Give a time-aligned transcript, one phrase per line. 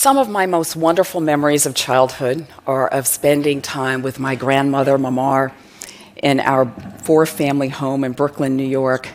[0.00, 4.96] Some of my most wonderful memories of childhood are of spending time with my grandmother,
[4.96, 5.52] Mamar,
[6.16, 6.72] in our
[7.02, 9.10] four family home in Brooklyn, New York.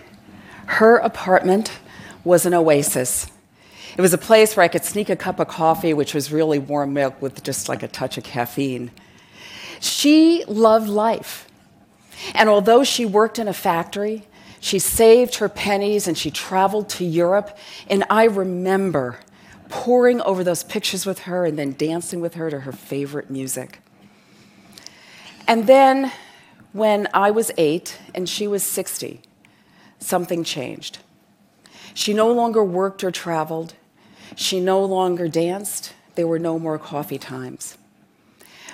[0.68, 1.72] Her apartment
[2.24, 3.32] was an oasis.
[3.98, 6.60] It was a place where I could sneak a cup of coffee, which was really
[6.60, 8.92] warm milk with just like a touch of caffeine.
[9.80, 11.48] She loved life.
[12.36, 14.28] And although she worked in a factory,
[14.60, 17.58] she saved her pennies and she traveled to Europe.
[17.88, 19.18] And I remember
[19.70, 23.80] poring over those pictures with her and then dancing with her to her favorite music.
[25.48, 26.12] And then
[26.74, 29.22] when I was eight and she was 60,
[30.00, 31.00] something changed.
[31.94, 33.74] She no longer worked or traveled.
[34.36, 35.94] She no longer danced.
[36.16, 37.78] There were no more coffee times.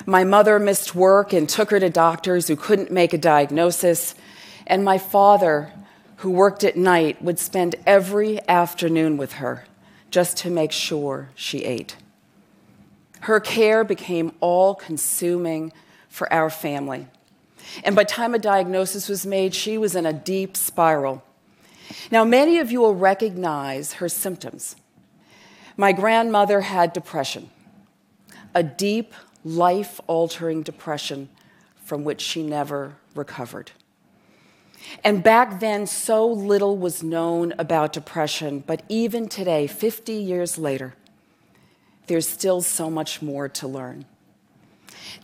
[0.06, 4.14] My mother missed work and took her to doctors who couldn't make a diagnosis.
[4.66, 5.72] And my father,
[6.16, 9.64] who worked at night, would spend every afternoon with her
[10.12, 11.96] just to make sure she ate.
[13.22, 15.72] Her care became all consuming
[16.08, 17.08] for our family.
[17.82, 21.24] And by the time a diagnosis was made, she was in a deep spiral.
[22.10, 24.76] Now, many of you will recognize her symptoms.
[25.76, 27.50] My grandmother had depression,
[28.54, 31.28] a deep, life altering depression
[31.84, 33.72] from which she never recovered.
[35.04, 40.94] And back then, so little was known about depression, but even today, 50 years later,
[42.06, 44.04] there's still so much more to learn.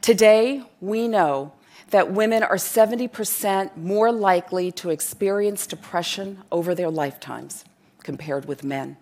[0.01, 1.53] Today, we know
[1.91, 7.65] that women are 70% more likely to experience depression over their lifetimes
[8.03, 8.97] compared with men.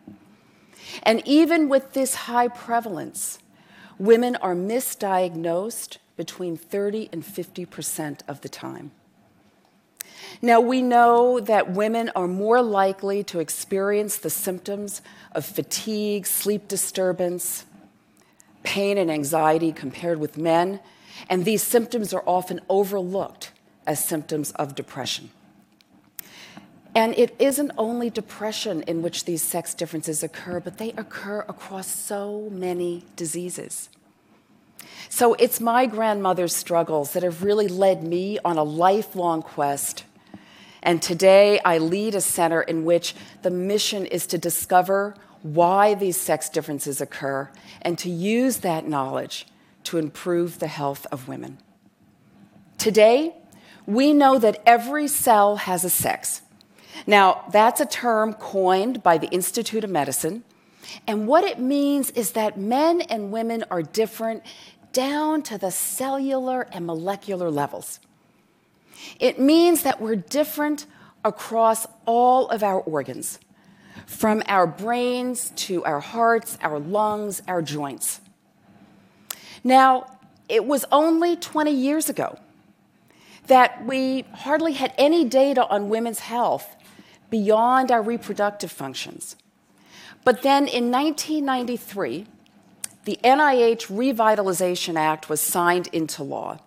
[1.02, 3.38] And even with this high prevalence,
[3.98, 8.92] women are misdiagnosed between 30 and 50% of the time.
[10.42, 16.68] Now, we know that women are more likely to experience the symptoms of fatigue, sleep
[16.68, 17.64] disturbance,
[18.62, 20.80] pain, and anxiety compared with men,
[21.30, 23.52] and these symptoms are often overlooked
[23.86, 25.30] as symptoms of depression.
[26.94, 31.86] And it isn't only depression in which these sex differences occur, but they occur across
[31.86, 33.90] so many diseases.
[35.08, 40.04] So it's my grandmother's struggles that have really led me on a lifelong quest.
[40.86, 46.16] And today I lead a center in which the mission is to discover why these
[46.16, 47.50] sex differences occur
[47.82, 49.48] and to use that knowledge
[49.82, 51.58] to improve the health of women.
[52.78, 53.34] Today,
[53.84, 56.42] we know that every cell has a sex.
[57.04, 60.44] Now, that's a term coined by the Institute of Medicine.
[61.04, 64.44] And what it means is that men and women are different
[64.92, 67.98] down to the cellular and molecular levels.
[69.18, 70.86] It means that we're different
[71.24, 73.38] across all of our organs,
[74.06, 78.20] from our brains to our hearts, our lungs, our joints.
[79.64, 80.06] Now,
[80.48, 82.38] it was only 20 years ago
[83.48, 86.76] that we hardly had any data on women's health
[87.30, 89.36] beyond our reproductive functions.
[90.24, 92.26] But then in 1993,
[93.04, 96.58] the NIH Revitalization Act was signed into law.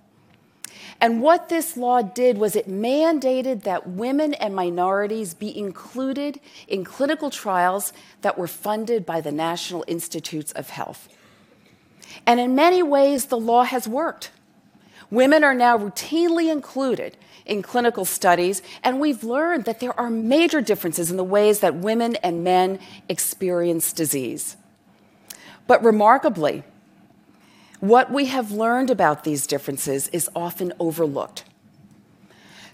[1.01, 6.83] And what this law did was it mandated that women and minorities be included in
[6.83, 11.07] clinical trials that were funded by the National Institutes of Health.
[12.25, 14.31] And in many ways, the law has worked.
[15.09, 20.61] Women are now routinely included in clinical studies, and we've learned that there are major
[20.61, 22.77] differences in the ways that women and men
[23.07, 24.57] experience disease.
[25.65, 26.63] But remarkably,
[27.79, 31.43] what we have learned about these differences is often overlooked.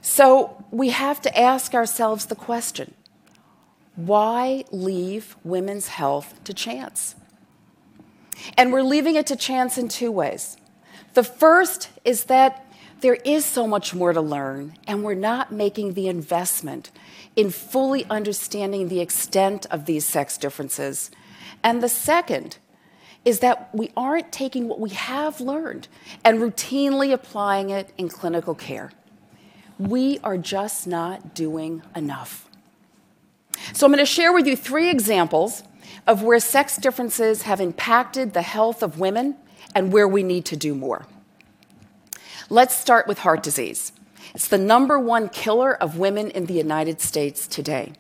[0.02, 2.94] So we have to ask ourselves the question
[3.96, 7.16] why leave women's health to chance?
[8.58, 10.58] And we're leaving it to chance in two ways.
[11.14, 12.66] The first is that
[13.00, 16.92] there is so much more to learn, and we're not making the investment
[17.36, 21.12] in fully understanding the extent of these sex differences.
[21.64, 22.58] And the second
[23.26, 25.88] is that we aren't taking what we have learned
[26.24, 28.92] and routinely applying it in clinical care.
[29.80, 32.48] We are just not doing enough.
[33.74, 35.64] So, I'm going to share with you three examples
[36.06, 39.36] of where sex differences have impacted the health of women
[39.74, 41.08] and where we need to do more.
[42.50, 43.92] Let's start with heart disease.
[44.36, 47.94] It's the number one killer of women in the United States today.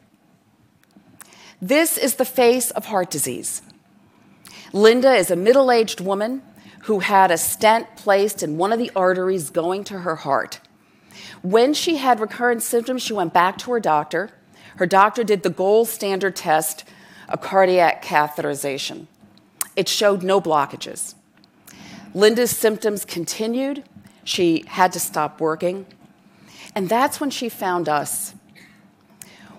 [1.62, 3.62] This is the face of heart disease.
[4.75, 6.42] Linda is a middle aged woman
[6.81, 10.60] who had a stent placed in one of the arteries going to her heart.
[11.42, 14.31] When she had recurrent symptoms, she went back to her doctor.
[14.75, 16.83] Her doctor did the gold standard test
[17.30, 19.07] a cardiac catheterization.
[19.77, 21.16] it showed no blockages.
[22.13, 23.81] Linda's symptoms continued.
[24.25, 25.86] She had to stop working.
[26.75, 28.33] And that's when she found us.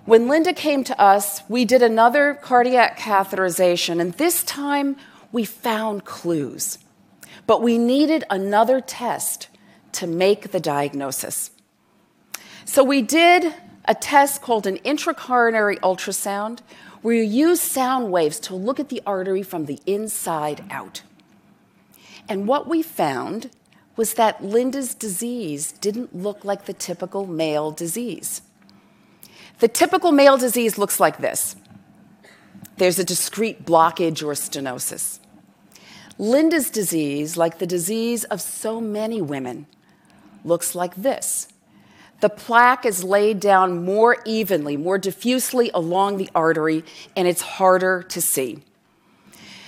[0.07, 4.95] When Linda came to us, we did another cardiac catheterization, and this time
[5.33, 6.79] we found clues.
[7.49, 9.49] But we needed another test
[9.93, 11.51] to make the diagnosis.
[12.65, 13.53] So we did
[13.85, 16.61] a test called an intracoronary ultrasound,
[17.03, 21.03] where you use sound waves to look at the artery from the inside out.
[22.29, 23.51] And what we found
[23.97, 28.43] was that Linda's disease didn't look like the typical male disease.
[29.59, 31.57] The typical male disease looks like this
[32.77, 35.19] there's a discrete blockage or stenosis.
[36.19, 39.67] Linda's disease, like the disease of so many women,
[40.45, 41.49] looks like this.
[42.21, 48.03] The plaque is laid down more evenly, more diffusely along the artery, and it's harder
[48.05, 48.63] to see.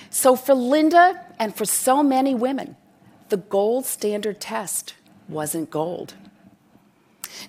[0.09, 2.77] So, for Linda and for so many women,
[3.29, 4.95] the gold standard test
[5.29, 6.15] wasn't gold.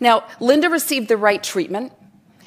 [0.02, 1.94] Now, Linda received the right treatment.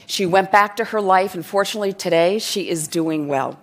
[0.06, 3.60] She went back to her life, and fortunately, today she is doing well.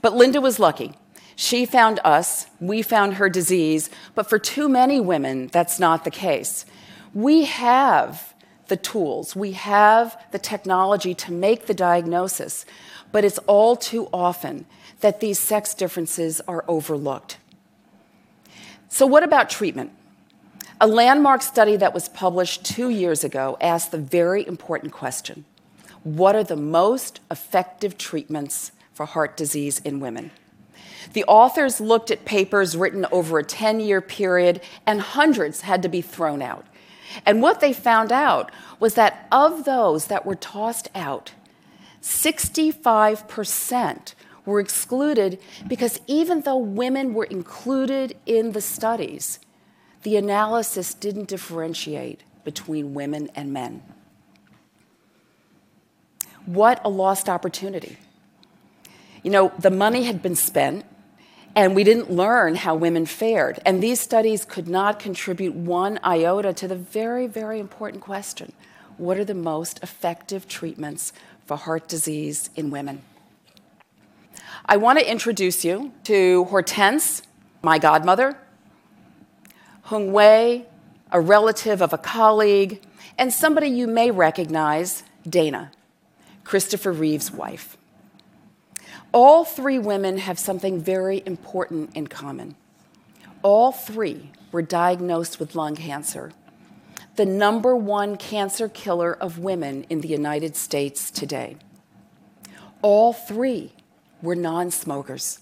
[0.00, 0.94] But Linda was lucky.
[1.36, 6.10] She found us, we found her disease, but for too many women, that's not the
[6.10, 6.64] case.
[7.14, 8.34] We have
[8.68, 12.64] the tools, we have the technology to make the diagnosis,
[13.10, 14.66] but it's all too often
[15.00, 17.38] that these sex differences are overlooked.
[18.88, 19.92] So, what about treatment?
[20.80, 25.44] A landmark study that was published two years ago asked the very important question
[26.04, 30.32] What are the most effective treatments for heart disease in women?
[31.12, 35.88] The authors looked at papers written over a 10 year period, and hundreds had to
[35.88, 36.66] be thrown out.
[37.26, 38.50] And what they found out
[38.80, 41.32] was that of those that were tossed out,
[42.00, 44.14] 65%
[44.44, 45.38] were excluded
[45.68, 49.38] because even though women were included in the studies,
[50.02, 53.82] the analysis didn't differentiate between women and men.
[56.46, 57.98] What a lost opportunity.
[59.22, 60.84] You know, the money had been spent,
[61.54, 63.60] and we didn't learn how women fared.
[63.64, 68.52] And these studies could not contribute one iota to the very, very important question
[68.98, 71.12] what are the most effective treatments
[71.46, 73.02] for heart disease in women?
[74.66, 77.22] I want to introduce you to Hortense,
[77.62, 78.36] my godmother,
[79.84, 80.66] Hung Wei,
[81.10, 82.80] a relative of a colleague,
[83.18, 85.72] and somebody you may recognize, Dana,
[86.44, 87.76] Christopher Reeve's wife.
[89.12, 92.56] All three women have something very important in common.
[93.42, 96.32] All three were diagnosed with lung cancer,
[97.16, 101.56] the number one cancer killer of women in the United States today.
[102.80, 103.72] All three
[104.22, 105.40] were non smokers.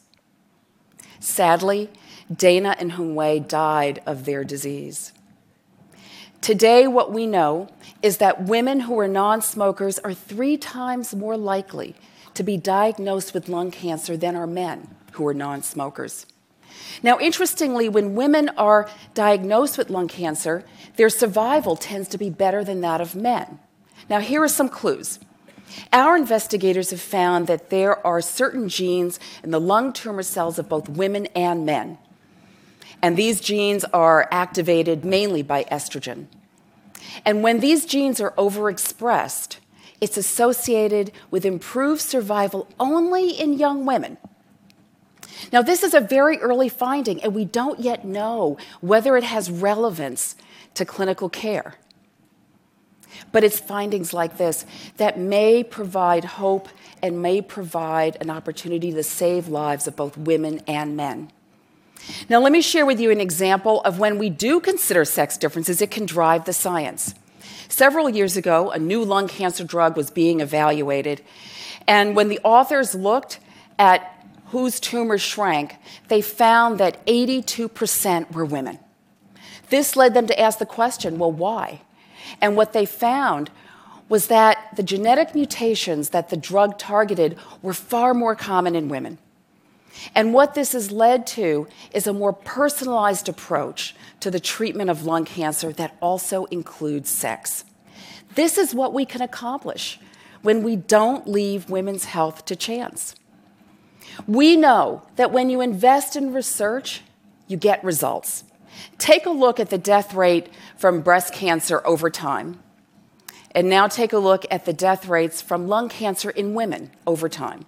[1.20, 1.90] Sadly,
[2.34, 5.12] Dana and Hung Wei died of their disease.
[6.40, 7.68] Today, what we know
[8.02, 11.94] is that women who are non smokers are three times more likely
[12.32, 16.24] to be diagnosed with lung cancer than are men who are non smokers.
[17.02, 20.64] Now, interestingly, when women are diagnosed with lung cancer,
[20.96, 23.58] their survival tends to be better than that of men.
[24.08, 25.18] Now, here are some clues.
[25.92, 30.68] Our investigators have found that there are certain genes in the lung tumor cells of
[30.68, 31.98] both women and men.
[33.02, 36.26] And these genes are activated mainly by estrogen.
[37.24, 39.56] And when these genes are overexpressed,
[40.00, 44.16] it's associated with improved survival only in young women.
[45.52, 49.50] Now, this is a very early finding, and we don't yet know whether it has
[49.50, 50.36] relevance
[50.74, 51.74] to clinical care.
[53.32, 54.64] But it's findings like this
[54.96, 56.68] that may provide hope
[57.02, 61.30] and may provide an opportunity to save lives of both women and men.
[62.28, 65.80] Now, let me share with you an example of when we do consider sex differences,
[65.80, 67.14] it can drive the science.
[67.68, 71.22] Several years ago, a new lung cancer drug was being evaluated,
[71.86, 73.40] and when the authors looked
[73.78, 75.76] at whose tumors shrank,
[76.08, 78.78] they found that 82% were women.
[79.70, 81.82] This led them to ask the question well, why?
[82.40, 83.50] And what they found
[84.08, 89.18] was that the genetic mutations that the drug targeted were far more common in women.
[90.14, 95.04] And what this has led to is a more personalized approach to the treatment of
[95.04, 97.64] lung cancer that also includes sex.
[98.34, 99.98] This is what we can accomplish
[100.42, 103.14] when we don't leave women's health to chance.
[104.26, 107.02] We know that when you invest in research,
[107.46, 108.44] you get results.
[108.98, 112.60] Take a look at the death rate from breast cancer over time.
[113.52, 117.28] And now take a look at the death rates from lung cancer in women over
[117.28, 117.66] time.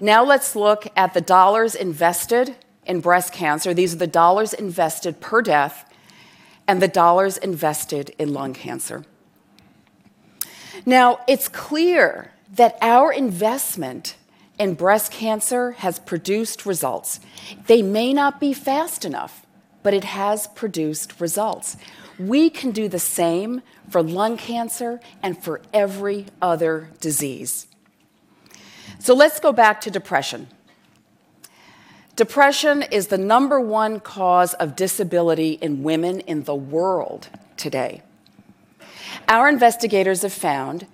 [0.00, 3.74] Now let's look at the dollars invested in breast cancer.
[3.74, 5.84] These are the dollars invested per death
[6.66, 9.04] and the dollars invested in lung cancer.
[10.86, 14.16] Now, it's clear that our investment
[14.58, 17.20] in breast cancer has produced results.
[17.66, 19.46] They may not be fast enough,
[19.82, 21.76] but it has produced results.
[22.18, 27.67] We can do the same for lung cancer and for every other disease.
[28.98, 30.48] So let's go back to depression.
[32.16, 38.02] Depression is the number one cause of disability in women in the world today.
[39.28, 40.86] Our investigators have found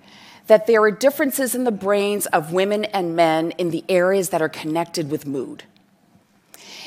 [0.47, 4.41] that there are differences in the brains of women and men in the areas that
[4.41, 5.63] are connected with mood.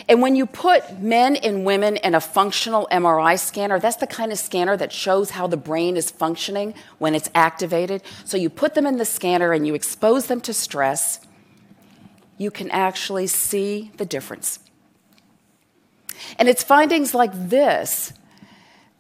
[0.07, 4.31] And when you put men and women in a functional MRI scanner, that's the kind
[4.31, 8.03] of scanner that shows how the brain is functioning when it's activated.
[8.25, 11.21] So you put them in the scanner and you expose them to stress,
[12.37, 14.61] you can actually see the difference.
[16.39, 18.13] And it's findings like this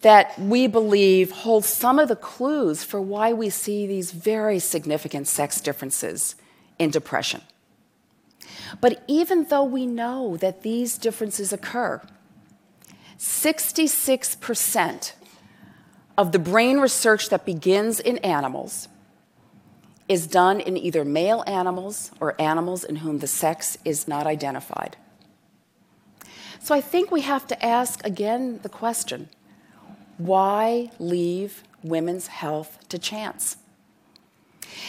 [0.01, 5.27] that we believe hold some of the clues for why we see these very significant
[5.27, 6.37] sex differences
[6.79, 7.43] in depression.
[8.81, 12.01] But even though we know that these differences occur,
[13.19, 15.13] 66%
[16.17, 18.89] of the brain research that begins in animals
[20.09, 24.97] is done in either male animals or animals in whom the sex is not identified.
[26.61, 29.29] So I think we have to ask again the question
[30.17, 33.57] why leave women's health to chance?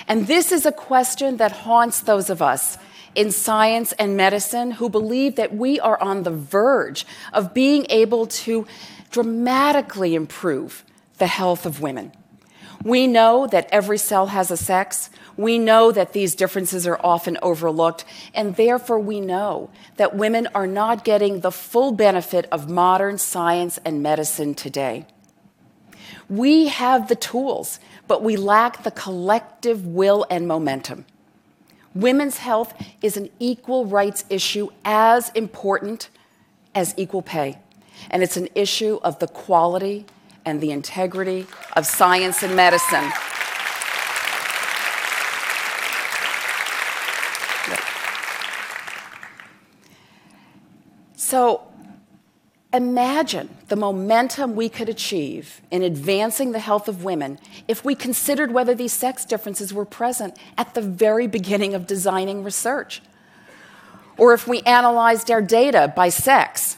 [0.07, 2.77] And this is a question that haunts those of us
[3.15, 8.27] in science and medicine who believe that we are on the verge of being able
[8.27, 8.67] to
[9.11, 10.83] dramatically improve
[11.17, 12.11] the health of women.
[12.83, 15.09] We know that every cell has a sex.
[15.35, 20.67] We know that these differences are often overlooked, and therefore we know that women are
[20.67, 25.05] not getting the full benefit of modern science and medicine today.
[26.29, 31.05] We have the tools, but we lack the collective will and momentum.
[31.95, 36.09] Women's health is an equal rights issue as important
[36.75, 37.57] as equal pay.
[38.09, 40.05] And it's an issue of the quality
[40.45, 43.11] and the integrity of science and medicine.
[51.15, 51.68] So
[52.71, 58.51] Imagine the momentum we could achieve in advancing the health of women if we considered
[58.51, 63.01] whether these sex differences were present at the very beginning of designing research,
[64.17, 66.77] or if we analyzed our data by sex.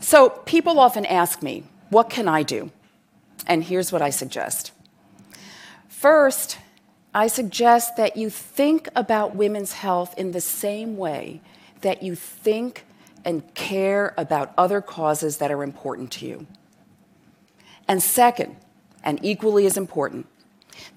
[0.00, 2.70] So, people often ask me, What can I do?
[3.46, 4.72] And here's what I suggest.
[5.86, 6.58] First,
[7.14, 11.42] I suggest that you think about women's health in the same way
[11.82, 12.86] that you think
[13.26, 16.46] and care about other causes that are important to you.
[17.88, 18.56] And second,
[19.02, 20.26] and equally as important,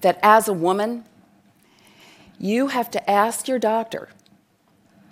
[0.00, 1.04] that as a woman,
[2.38, 4.08] you have to ask your doctor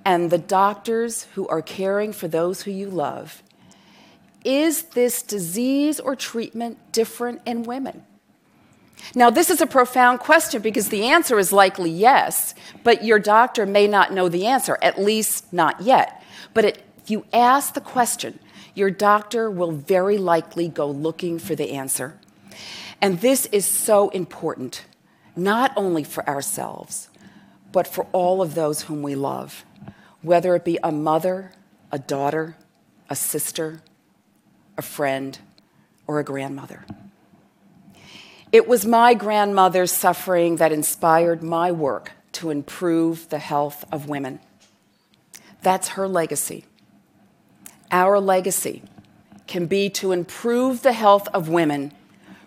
[0.05, 3.43] and the doctors who are caring for those who you love
[4.45, 8.05] is this disease or treatment different in women?
[9.15, 13.67] Now, this is a profound question because the answer is likely yes, but your doctor
[13.67, 16.23] may not know the answer, at least not yet.
[16.55, 18.39] But it you ask the question,
[18.75, 22.19] your doctor will very likely go looking for the answer.
[23.01, 24.85] And this is so important,
[25.37, 27.09] not only for ourselves,
[27.73, 29.65] but for all of those whom we love,
[30.23, 31.53] whether it be a mother,
[31.93, 32.57] a daughter,
[33.09, 33.83] a sister,
[34.77, 35.39] a friend,
[36.07, 36.85] or a grandmother.
[38.51, 44.41] It was my grandmother's suffering that inspired my work to improve the health of women.
[45.63, 46.65] That's her legacy.
[47.91, 48.83] Our legacy
[49.47, 51.93] can be to improve the health of women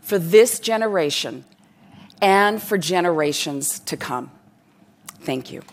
[0.02, 1.46] for this generation
[2.22, 4.32] and for generations to come.
[5.22, 5.64] Thank you.